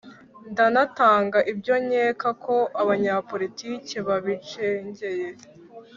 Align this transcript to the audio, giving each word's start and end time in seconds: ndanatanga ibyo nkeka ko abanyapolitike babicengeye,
ndanatanga 0.51 1.37
ibyo 1.51 1.75
nkeka 1.85 2.29
ko 2.43 2.55
abanyapolitike 2.81 3.97
babicengeye, 4.07 5.27